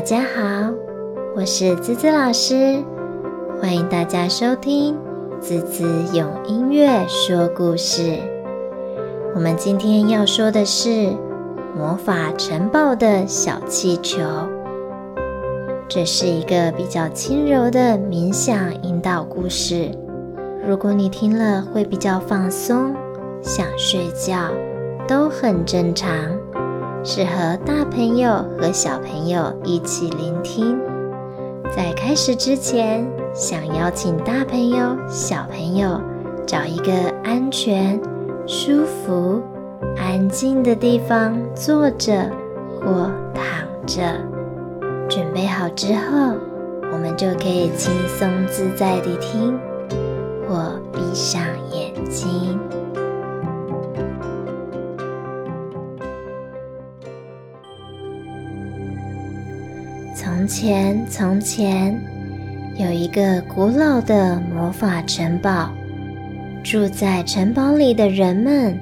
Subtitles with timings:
[0.00, 0.72] 大家好，
[1.36, 2.82] 我是滋滋老师，
[3.60, 4.96] 欢迎大家收听
[5.42, 5.84] 滋滋
[6.16, 8.16] 用音乐说故事。
[9.34, 11.14] 我们今天要说的是
[11.76, 14.22] 魔法城堡的小气球。
[15.86, 19.90] 这是一个比较轻柔的冥想引导故事，
[20.66, 22.94] 如果你听了会比较放松，
[23.42, 24.50] 想睡觉，
[25.06, 26.39] 都很正常。
[27.02, 30.78] 适合大朋友和小朋友一起聆听。
[31.74, 35.98] 在开始之前，想邀请大朋友、小朋友
[36.46, 36.92] 找一个
[37.24, 37.98] 安全、
[38.46, 39.40] 舒服、
[39.96, 42.30] 安静的地方坐着
[42.78, 44.02] 或躺着。
[45.08, 46.34] 准备好之后，
[46.92, 49.58] 我们就可以轻松自在地听，
[50.46, 51.40] 或闭上
[51.72, 52.60] 眼睛。
[60.40, 62.00] 从前，从前
[62.74, 65.70] 有一个古老的魔法城堡。
[66.64, 68.80] 住在城堡里的人们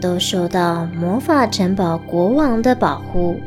[0.00, 3.38] 都受到魔法城堡国王的保护。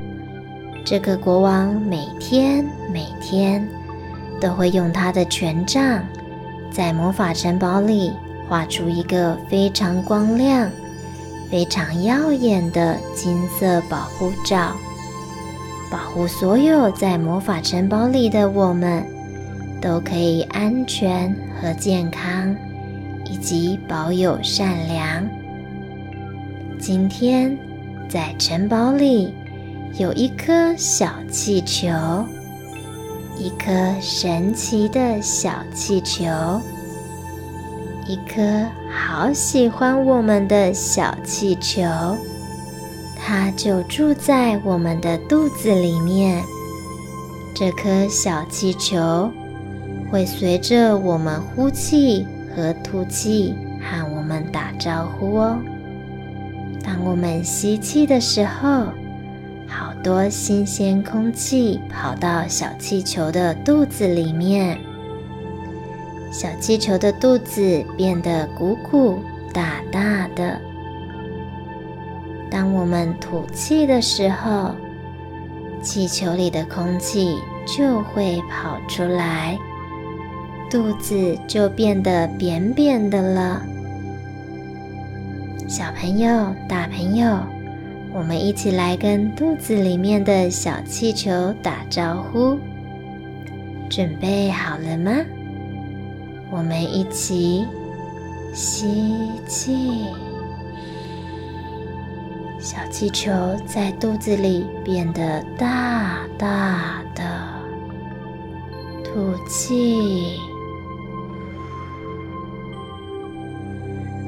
[0.86, 3.68] 这个国王每天每天
[4.40, 6.04] 都会用他的权杖，
[6.72, 8.14] 在魔法城堡里
[8.48, 10.70] 画出一个非常光亮、
[11.50, 14.76] 非常耀眼的金色保护罩。
[15.90, 19.04] 保护所有在魔法城堡里的我们，
[19.82, 22.56] 都可以安全和健康，
[23.26, 25.28] 以及保有善良。
[26.78, 27.58] 今天
[28.08, 29.34] 在城堡里
[29.98, 31.90] 有一颗小气球，
[33.36, 36.26] 一颗神奇的小气球，
[38.06, 41.84] 一颗好喜欢我们的小气球。
[43.30, 46.44] 它就住在我们的肚子里面。
[47.54, 49.32] 这颗小气球
[50.10, 55.60] 会随着我们呼气和吐气和我们打招呼哦。
[56.84, 58.86] 当我们吸气的时候，
[59.68, 64.76] 好多新鲜空气跑到小气球的肚子里面，
[66.32, 69.20] 小气球的肚子变得鼓鼓
[69.54, 70.60] 大大的。
[72.52, 74.72] 当我们吐气的时候，
[75.82, 79.58] 气球里的空气就会跑出来，
[80.70, 83.62] 肚子就变得扁扁的了。
[85.68, 87.38] 小朋友、大朋友，
[88.12, 92.58] 我们一起来跟肚子里面的小气球打招呼。
[93.90, 95.12] 准备好了吗？
[96.52, 97.66] 我们一起
[98.54, 99.16] 吸
[99.48, 99.92] 气。
[102.62, 103.32] 小气球
[103.66, 107.24] 在肚子里变得大大的，
[109.02, 110.38] 吐气。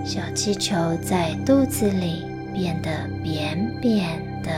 [0.05, 2.89] 小气球在肚子里变得
[3.21, 4.49] 扁扁的，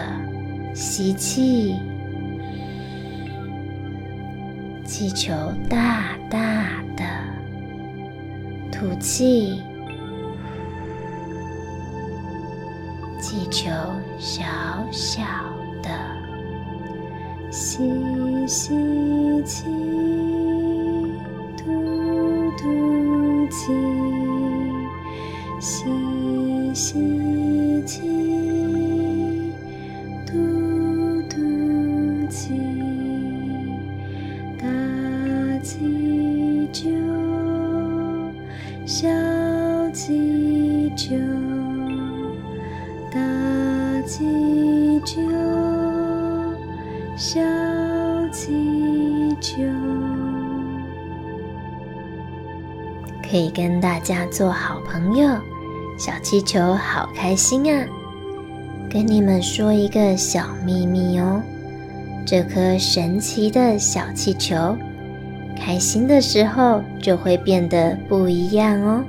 [0.75, 1.79] 吸气。
[4.85, 5.33] 气球
[5.67, 7.03] 大大的，
[8.71, 9.63] 吐气。
[13.33, 13.71] 气球
[14.19, 14.43] 小
[14.91, 15.23] 小
[15.81, 15.89] 的，
[17.49, 17.81] 吸
[18.45, 19.65] 吸气，
[21.57, 23.73] 吐吐气，
[25.59, 28.01] 吸吸气，
[30.27, 30.37] 吐
[31.27, 32.53] 吐气，
[34.59, 34.67] 大
[35.63, 36.87] 气球，
[38.85, 39.09] 小
[39.91, 41.52] 气球。
[45.03, 45.21] 就，
[47.15, 47.41] 小
[48.31, 49.61] 气球，
[53.29, 55.29] 可以跟大家做好朋友。
[55.97, 57.85] 小气球好开心啊！
[58.89, 61.41] 跟你们说一个小秘密哦，
[62.25, 64.75] 这颗神奇的小气球，
[65.55, 69.03] 开心的时候就会变得不一样哦。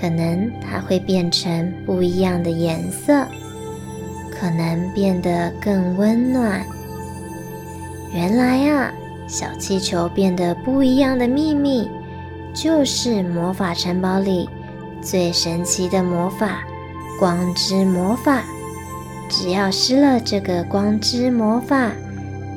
[0.00, 3.26] 可能它会变成不一样的颜色。
[4.38, 6.64] 可能变得更温暖。
[8.12, 8.92] 原来啊，
[9.26, 11.90] 小气球变得不一样的秘密，
[12.54, 14.48] 就是魔法城堡里
[15.00, 16.64] 最神奇的魔法——
[17.18, 18.42] 光之魔法。
[19.28, 21.90] 只要施了这个光之魔法，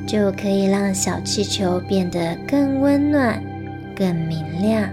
[0.06, 3.42] 就可以让小气球变得更温暖、
[3.96, 4.88] 更明亮、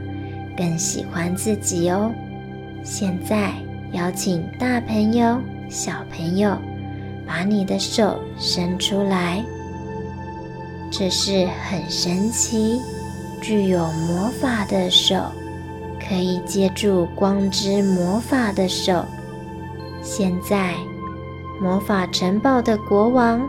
[0.57, 2.11] 更喜欢自己哦。
[2.83, 3.53] 现在
[3.93, 6.57] 邀请大朋友、小朋友。
[7.27, 9.45] 把你的手伸出来，
[10.91, 12.81] 这是很神奇、
[13.41, 15.33] 具有魔法的手，
[15.99, 19.05] 可以借助光之魔法的手。
[20.03, 20.75] 现在，
[21.61, 23.43] 魔法城堡的国王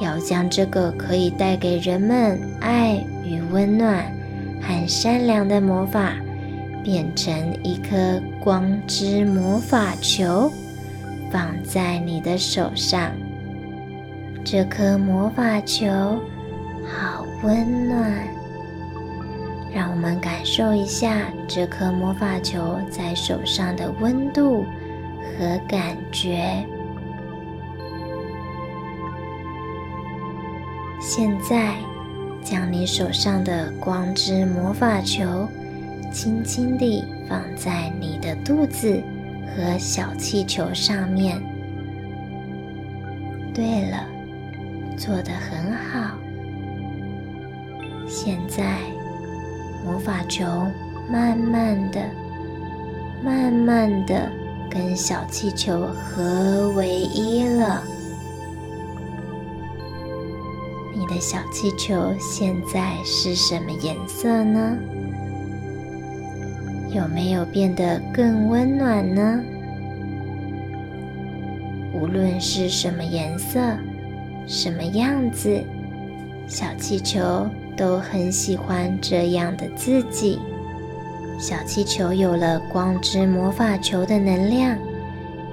[0.00, 4.04] 要将这个可以带给人们爱与温暖
[4.62, 6.12] 和善良的魔法，
[6.84, 7.34] 变成
[7.64, 10.52] 一颗光之魔法球，
[11.30, 13.12] 放在你的手上。
[14.44, 15.86] 这颗魔法球
[16.84, 18.12] 好温暖，
[19.74, 24.64] 让我们感受一下这颗魔法球在手上的温度
[25.36, 26.64] 和感觉。
[31.00, 31.74] 现在，
[32.42, 35.48] 将你手上的光之魔法球
[36.12, 39.02] 轻轻地放在你的肚子
[39.56, 41.40] 和小气球上面。
[43.54, 44.06] 对了。
[44.96, 46.16] 做得很好。
[48.08, 48.78] 现在，
[49.84, 50.42] 魔法球
[51.10, 52.00] 慢慢的、
[53.22, 54.32] 慢慢的
[54.70, 57.84] 跟小气球合为一了。
[60.94, 64.78] 你的小气球现在是什么颜色呢？
[66.96, 69.38] 有没有变得更温暖呢？
[71.92, 73.60] 无论是什么颜色。
[74.46, 75.62] 什么样子，
[76.46, 77.46] 小气球
[77.76, 80.38] 都很喜欢这样的自己。
[81.38, 84.78] 小气球有了光之魔法球的能量，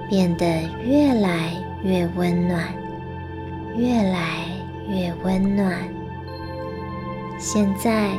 [0.08, 0.46] 变得
[0.82, 1.52] 越来
[1.82, 2.72] 越温暖，
[3.76, 4.46] 越来
[4.88, 5.76] 越温暖。
[7.38, 8.12] 现在，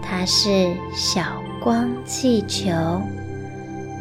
[0.00, 2.72] 它是小光气球，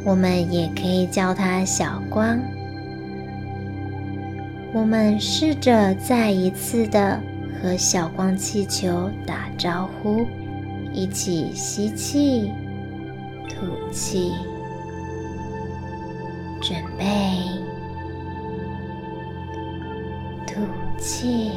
[0.04, 2.40] 我们也可以叫它小光。
[4.74, 7.22] 我们试着再一次的
[7.62, 10.26] 和小光气球打招呼，
[10.92, 12.52] 一起吸气、
[13.48, 14.32] 吐气，
[16.64, 17.06] 准备
[20.48, 20.62] 吐
[20.98, 21.52] 气，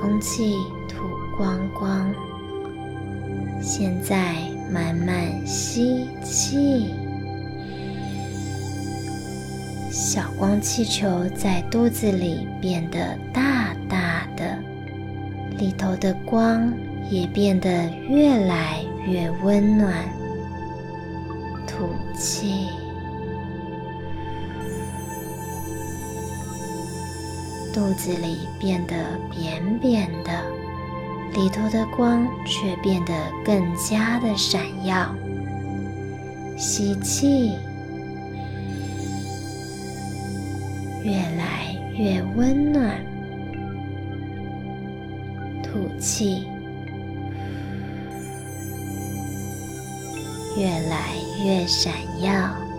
[0.00, 0.56] 空气
[0.88, 1.04] 吐
[1.36, 2.10] 光光。
[3.60, 4.34] 现在
[4.72, 6.94] 慢慢吸气。
[9.90, 14.58] 小光气球在肚子里变得大大的，
[15.58, 16.72] 里头的光
[17.10, 19.92] 也变得越来越温暖。
[21.66, 22.68] 吐气，
[27.72, 28.94] 肚子里变得
[29.30, 30.42] 扁扁的，
[31.34, 33.12] 里头的光却变得
[33.44, 35.14] 更加的闪耀。
[36.56, 37.56] 吸气。
[41.02, 43.02] 越来越温暖，
[45.62, 46.46] 吐气，
[50.58, 52.69] 越来越闪耀。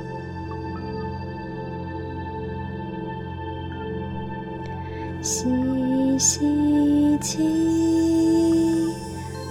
[5.21, 5.45] 吸
[6.17, 7.37] 吸气，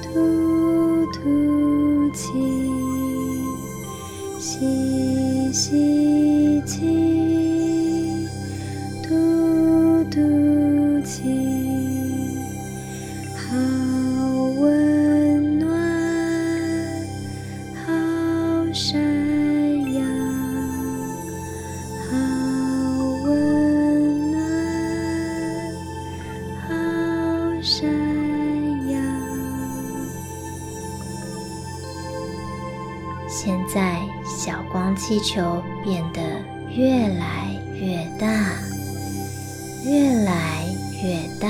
[0.02, 2.28] 吐吐气，
[4.40, 7.10] 吸吸气。
[18.72, 19.09] 现
[35.10, 36.20] 气球变得
[36.72, 38.28] 越来越大，
[39.84, 40.64] 越来
[41.02, 41.48] 越大。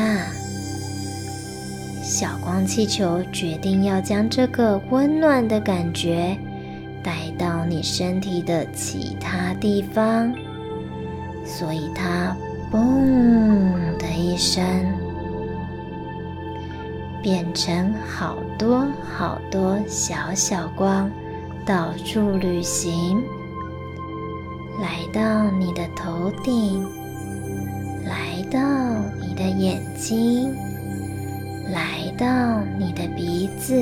[2.03, 6.35] 小光气球决定要将这个温暖的感觉
[7.03, 10.35] 带到你身体的其他地方，
[11.45, 12.35] 所以它
[12.73, 14.65] “嘣”的一声，
[17.23, 21.11] 变成好多好多小小光。
[21.67, 23.23] 到处旅行，
[24.81, 26.83] 来到你的头顶，
[28.07, 28.59] 来到
[29.21, 30.55] 你的眼睛，
[31.71, 33.75] 来到你的鼻子，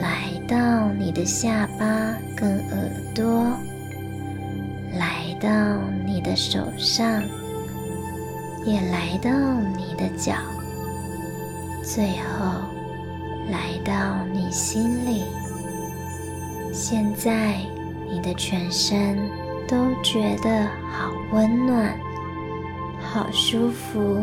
[0.00, 1.86] 来到你的下巴
[2.36, 3.44] 跟耳朵，
[4.98, 5.48] 来到
[6.04, 7.22] 你的手上，
[8.66, 9.30] 也来到
[9.76, 10.34] 你的脚，
[11.82, 12.60] 最后
[13.50, 15.22] 来到你心里。
[16.72, 17.60] 现在，
[18.10, 19.16] 你的全身
[19.68, 21.94] 都觉得好温暖，
[23.00, 24.22] 好舒服。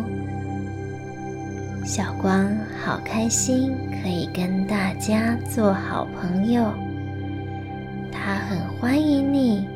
[1.84, 6.72] 小光好开心，可以跟大家做好朋友。
[8.12, 9.68] 他很欢迎你，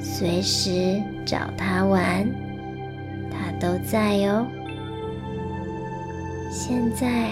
[0.00, 2.26] 随时找他玩，
[3.30, 4.46] 他都在哦。
[6.50, 7.30] 现在，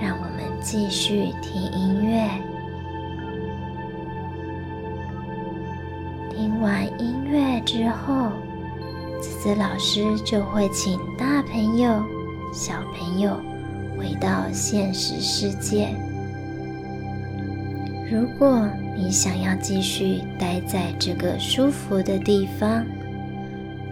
[0.00, 2.47] 让我们继续听音乐。
[6.58, 8.32] 听完音乐之后，
[9.22, 12.02] 子子老师就会请大朋友、
[12.52, 13.40] 小朋友
[13.96, 15.88] 回到现实世界。
[18.10, 22.84] 如果你想要继续待在这个舒服的地方，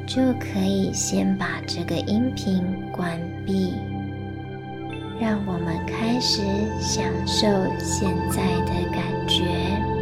[0.05, 3.75] 就可以先把这个音频关闭。
[5.21, 6.43] 让我们开始
[6.81, 7.47] 享受
[7.79, 9.96] 现在的感觉。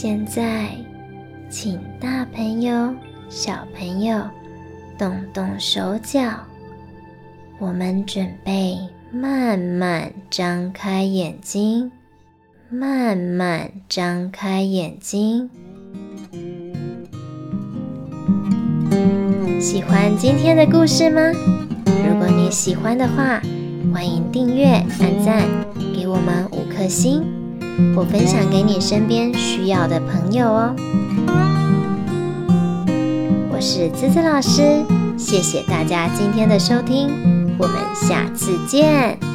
[0.00, 0.68] 现在，
[1.50, 2.94] 请大朋友、
[3.28, 4.22] 小朋友
[4.96, 6.20] 动动手脚，
[7.58, 8.78] 我们准备
[9.10, 11.90] 慢慢张开眼睛，
[12.70, 15.50] 慢慢张开眼睛。
[19.60, 21.20] 喜欢今天的故事吗？
[22.06, 23.42] 如果你喜欢的话，
[23.92, 24.66] 欢迎订阅、
[25.00, 25.42] 按赞，
[25.92, 27.37] 给我们五颗星。
[27.96, 30.74] 我分享给你身边需要的朋友哦。
[33.50, 34.84] 我是滋滋老师，
[35.16, 37.10] 谢谢大家今天的收听，
[37.58, 39.27] 我们下次见。